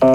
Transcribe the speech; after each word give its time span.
Moin 0.00 0.10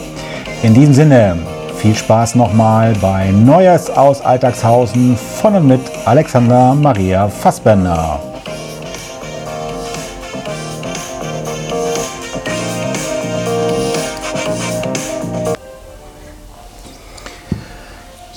In 0.61 0.73
diesem 0.73 0.93
Sinne, 0.93 1.37
viel 1.79 1.95
Spaß 1.95 2.35
nochmal 2.35 2.93
bei 2.99 3.31
Neues 3.31 3.89
aus 3.89 4.19
Alltagshausen 4.19 5.15
von 5.15 5.55
und 5.55 5.67
mit 5.67 5.79
Alexander 6.03 6.75
Maria 6.75 7.29
Fassbender. 7.29 8.19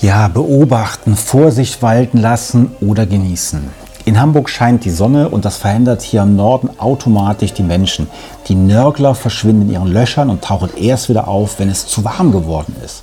Ja, 0.01 0.29
beobachten, 0.29 1.17
Vorsicht 1.17 1.83
walten 1.83 2.19
lassen 2.19 2.77
oder 2.81 3.07
genießen. 3.07 3.71
In 4.05 4.21
Hamburg 4.21 4.51
scheint 4.51 4.85
die 4.85 4.91
Sonne 4.91 5.29
und 5.29 5.45
das 5.45 5.57
verändert 5.57 6.03
hier 6.03 6.23
im 6.23 6.37
Norden 6.37 6.71
automatisch 6.79 7.53
die 7.55 7.63
Menschen. 7.65 8.07
Die 8.47 8.55
Nörgler 8.55 9.17
verschwinden 9.17 9.63
in 9.63 9.73
ihren 9.75 9.93
Löchern 9.93 10.31
und 10.31 10.45
tauchen 10.45 10.71
erst 10.77 11.09
wieder 11.09 11.27
auf, 11.27 11.59
wenn 11.59 11.69
es 11.69 11.89
zu 11.89 12.05
warm 12.05 12.31
geworden 12.31 12.77
ist. 12.85 13.03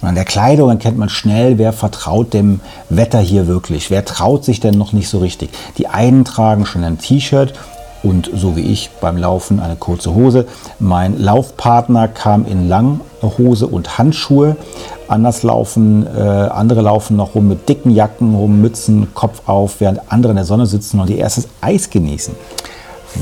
Und 0.00 0.08
an 0.08 0.14
der 0.14 0.24
Kleidung 0.24 0.70
erkennt 0.70 0.98
man 0.98 1.08
schnell, 1.08 1.58
wer 1.58 1.72
vertraut 1.72 2.34
dem 2.34 2.60
Wetter 2.88 3.18
hier 3.18 3.46
wirklich. 3.46 3.90
Wer 3.90 4.04
traut 4.04 4.44
sich 4.44 4.60
denn 4.60 4.76
noch 4.76 4.92
nicht 4.92 5.08
so 5.08 5.18
richtig? 5.18 5.50
Die 5.78 5.88
einen 5.88 6.24
tragen 6.24 6.66
schon 6.66 6.84
ein 6.84 6.98
T-Shirt 6.98 7.54
und 8.02 8.30
so 8.34 8.56
wie 8.56 8.60
ich 8.60 8.90
beim 9.00 9.16
Laufen 9.16 9.58
eine 9.60 9.76
kurze 9.76 10.14
Hose. 10.14 10.46
Mein 10.78 11.18
Laufpartner 11.18 12.08
kam 12.08 12.46
in 12.46 12.68
Langhose 12.68 13.66
und 13.66 13.98
Handschuhe. 13.98 14.56
Anders 15.08 15.42
laufen, 15.42 16.06
äh, 16.06 16.20
andere 16.20 16.82
laufen 16.82 17.16
noch 17.16 17.34
rum 17.34 17.48
mit 17.48 17.68
dicken 17.68 17.90
Jacken, 17.90 18.34
rum 18.34 18.60
Mützen, 18.60 19.14
Kopf 19.14 19.42
auf, 19.46 19.80
während 19.80 20.12
andere 20.12 20.32
in 20.32 20.36
der 20.36 20.44
Sonne 20.44 20.66
sitzen 20.66 21.00
und 21.00 21.10
ihr 21.10 21.18
erstes 21.18 21.48
Eis 21.60 21.90
genießen. 21.90 22.34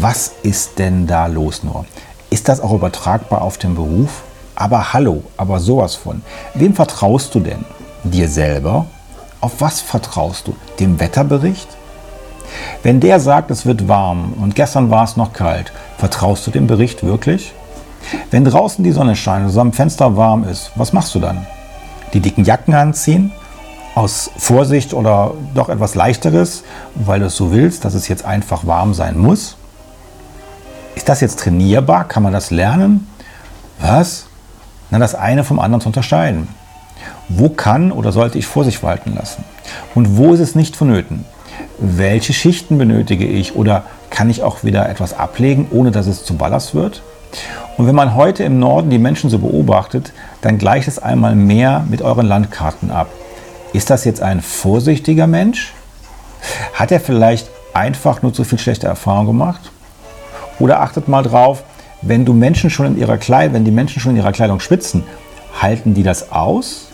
Was 0.01 0.33
ist 0.43 0.79
denn 0.79 1.07
da 1.07 1.27
los 1.27 1.63
nur? 1.63 1.85
Ist 2.31 2.49
das 2.49 2.61
auch 2.61 2.73
übertragbar 2.73 3.43
auf 3.43 3.59
den 3.59 3.75
Beruf? 3.75 4.23
Aber 4.57 4.93
hallo, 4.93 5.23
aber 5.37 5.59
sowas 5.61 5.95
von. 5.95 6.23
Wem 6.55 6.75
vertraust 6.75 7.35
du 7.35 7.41
denn? 7.41 7.65
Dir 8.05 8.29
selber? 8.29 8.87
Auf 9.41 9.61
was 9.61 9.81
vertraust 9.81 10.47
du? 10.47 10.57
Dem 10.79 11.01
Wetterbericht? 11.01 11.69
Wenn 12.83 13.01
der 13.01 13.21
sagt, 13.21 13.51
es 13.51 13.67
wird 13.67 13.89
warm 13.89 14.35
und 14.41 14.55
gestern 14.55 14.91
war 14.91 15.05
es 15.05 15.17
noch 15.17 15.33
kalt, 15.33 15.73
vertraust 15.99 16.47
du 16.47 16.51
dem 16.51 16.67
Bericht 16.67 17.05
wirklich? 17.05 17.53
Wenn 18.31 18.45
draußen 18.45 18.85
die 18.85 18.93
Sonne 18.93 19.17
scheint 19.17 19.51
und 19.51 19.59
am 19.59 19.73
Fenster 19.73 20.17
warm 20.17 20.45
ist, 20.45 20.71
was 20.77 20.93
machst 20.93 21.15
du 21.15 21.21
dann? 21.21 21.47
Die 22.13 22.21
dicken 22.21 22.45
Jacken 22.45 22.75
anziehen? 22.75 23.33
Aus 23.95 24.31
Vorsicht 24.37 24.93
oder 24.93 25.33
doch 25.55 25.69
etwas 25.69 25.95
leichteres, 25.95 26.65
weil 26.95 27.21
du 27.21 27.27
es 27.27 27.37
so 27.37 27.53
willst, 27.53 27.85
dass 27.85 27.95
es 27.95 28.09
jetzt 28.09 28.25
einfach 28.25 28.67
warm 28.67 28.93
sein 28.93 29.17
muss? 29.19 29.57
Ist 30.95 31.09
das 31.09 31.21
jetzt 31.21 31.41
trainierbar? 31.41 32.05
Kann 32.05 32.23
man 32.23 32.33
das 32.33 32.51
lernen? 32.51 33.09
Was? 33.81 34.27
Das 34.91 35.15
eine 35.15 35.45
vom 35.45 35.59
anderen 35.59 35.81
zu 35.81 35.89
unterscheiden. 35.89 36.49
Wo 37.29 37.49
kann 37.49 37.91
oder 37.91 38.13
sollte 38.13 38.39
ich 38.39 38.47
Vorsicht 38.47 38.83
walten 38.83 39.15
lassen? 39.15 39.45
Und 39.95 40.17
wo 40.17 40.33
ist 40.33 40.41
es 40.41 40.55
nicht 40.55 40.77
vonnöten? 40.77 41.25
welche 41.79 42.33
Schichten 42.33 42.79
benötige 42.79 43.27
ich 43.27 43.57
oder 43.57 43.85
kann 44.11 44.31
ich 44.31 44.43
auch 44.43 44.65
wieder 44.65 44.89
etwas 44.89 45.19
ablegen, 45.19 45.67
ohne 45.71 45.91
dass 45.91 46.07
es 46.07 46.25
zu 46.25 46.37
Ballast 46.37 46.75
wird? 46.75 47.03
Und 47.77 47.87
wenn 47.87 47.95
man 47.95 48.15
heute 48.15 48.45
im 48.45 48.61
Norden 48.61 48.91
die 48.91 48.99
Menschen 48.99 49.31
so 49.31 49.39
beobachtet, 49.39 50.13
dann 50.41 50.59
gleicht 50.59 50.87
es 50.87 51.01
einmal 51.01 51.35
mehr 51.35 51.85
mit 51.89 52.03
euren 52.03 52.27
Landkarten 52.27 52.91
ab. 52.93 53.09
Ist 53.73 53.91
das 53.91 54.05
jetzt 54.05 54.23
ein 54.23 54.41
vorsichtiger 54.41 55.27
Mensch? 55.27 55.73
Hat 56.75 56.93
er 56.93 57.01
vielleicht 57.01 57.49
einfach 57.73 58.23
nur 58.23 58.33
zu 58.33 58.45
viel 58.45 58.59
schlechte 58.59 58.87
Erfahrungen 58.87 59.27
gemacht? 59.27 59.73
Oder 60.61 60.81
achtet 60.81 61.09
mal 61.09 61.25
drauf, 61.25 61.65
wenn 62.07 62.25
du 62.25 62.33
Menschen 62.33 62.71
schon 62.71 62.87
in 62.87 62.99
ihrer 62.99 63.19
Kleidung, 63.19 63.55
wenn 63.55 63.65
die 63.65 63.71
Menschen 63.71 64.01
schon 64.01 64.13
in 64.13 64.19
ihrer 64.19 64.33
Kleidung 64.33 64.61
schwitzen, 64.61 65.05
halten 65.61 65.95
die 65.95 66.03
das 66.03 66.31
aus? 66.33 66.89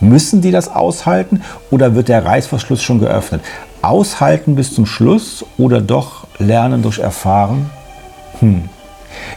Müssen 0.00 0.40
die 0.40 0.50
das 0.50 0.68
aushalten 0.68 1.42
oder 1.70 1.94
wird 1.94 2.08
der 2.08 2.24
Reißverschluss 2.24 2.82
schon 2.82 2.98
geöffnet? 2.98 3.42
Aushalten 3.80 4.54
bis 4.54 4.74
zum 4.74 4.86
Schluss 4.86 5.44
oder 5.56 5.80
doch 5.80 6.26
lernen 6.38 6.82
durch 6.82 6.98
Erfahren? 6.98 7.70
Hm. 8.40 8.68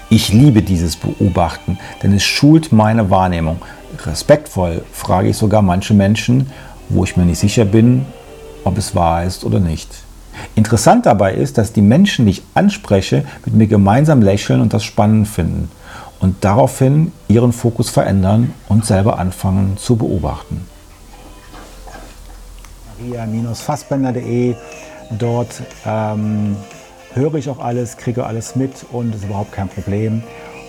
Ich 0.09 0.33
liebe 0.33 0.63
dieses 0.63 0.95
Beobachten, 0.95 1.77
denn 2.01 2.13
es 2.13 2.23
schult 2.23 2.71
meine 2.71 3.09
Wahrnehmung. 3.09 3.61
Respektvoll 4.05 4.83
frage 4.91 5.29
ich 5.29 5.37
sogar 5.37 5.61
manche 5.61 5.93
Menschen, 5.93 6.49
wo 6.89 7.03
ich 7.03 7.15
mir 7.15 7.25
nicht 7.25 7.39
sicher 7.39 7.65
bin, 7.65 8.05
ob 8.63 8.77
es 8.77 8.95
wahr 8.95 9.23
ist 9.23 9.43
oder 9.43 9.59
nicht. 9.59 9.89
Interessant 10.55 11.05
dabei 11.05 11.33
ist, 11.33 11.57
dass 11.57 11.73
die 11.73 11.81
Menschen, 11.81 12.25
die 12.25 12.31
ich 12.31 12.43
anspreche, 12.53 13.25
mit 13.45 13.55
mir 13.55 13.67
gemeinsam 13.67 14.21
lächeln 14.21 14.61
und 14.61 14.73
das 14.73 14.83
spannend 14.83 15.27
finden 15.27 15.69
und 16.19 16.43
daraufhin 16.43 17.11
ihren 17.27 17.53
Fokus 17.53 17.89
verändern 17.89 18.53
und 18.69 18.85
selber 18.85 19.19
anfangen 19.19 19.77
zu 19.77 19.95
beobachten 19.95 20.65
maria-fassbender.de. 22.99 24.55
Dort 25.17 25.61
ähm, 25.85 26.57
höre 27.13 27.35
ich 27.35 27.49
auch 27.49 27.59
alles, 27.59 27.97
kriege 27.97 28.25
alles 28.25 28.55
mit 28.55 28.85
und 28.91 29.15
ist 29.15 29.23
überhaupt 29.23 29.51
kein 29.51 29.69
Problem. 29.69 30.23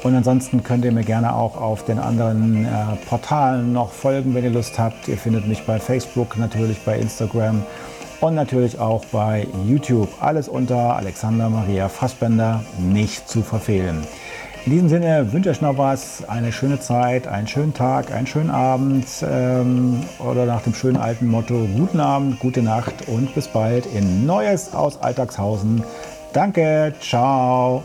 Und 0.04 0.14
ansonsten 0.14 0.62
könnt 0.62 0.84
ihr 0.84 0.92
mir 0.92 1.02
gerne 1.02 1.34
auch 1.34 1.60
auf 1.60 1.84
den 1.84 1.98
anderen 1.98 2.66
äh, 2.66 2.68
Portalen 3.08 3.72
noch 3.72 3.90
folgen, 3.90 4.32
wenn 4.34 4.44
ihr 4.44 4.50
Lust 4.50 4.78
habt. 4.78 5.08
Ihr 5.08 5.18
findet 5.18 5.48
mich 5.48 5.66
bei 5.66 5.80
Facebook, 5.80 6.36
natürlich 6.36 6.78
bei 6.84 6.98
Instagram 6.98 7.64
und 8.20 8.34
natürlich 8.34 8.78
auch 8.78 9.04
bei 9.06 9.46
YouTube. 9.66 10.08
Alles 10.20 10.48
unter 10.48 10.96
Alexander 10.96 11.48
Maria 11.48 11.88
Fassbender 11.88 12.64
nicht 12.78 13.28
zu 13.28 13.42
verfehlen. 13.42 14.06
In 14.66 14.72
diesem 14.72 14.88
Sinne 14.88 15.32
wünsche 15.32 15.50
ich 15.50 15.60
noch 15.60 15.78
was, 15.78 16.28
eine 16.28 16.52
schöne 16.52 16.78
Zeit, 16.78 17.26
einen 17.26 17.46
schönen 17.46 17.72
Tag, 17.72 18.12
einen 18.12 18.26
schönen 18.26 18.50
Abend 18.50 19.06
ähm, 19.22 20.04
oder 20.18 20.44
nach 20.44 20.62
dem 20.62 20.74
schönen 20.74 20.98
alten 20.98 21.26
Motto 21.26 21.66
guten 21.74 22.00
Abend, 22.00 22.38
gute 22.38 22.62
Nacht 22.62 23.08
und 23.08 23.34
bis 23.34 23.48
bald 23.48 23.86
in 23.86 24.26
Neues 24.26 24.74
aus 24.74 25.00
Alltagshausen. 25.00 25.82
Danke, 26.32 26.92
ciao. 27.00 27.82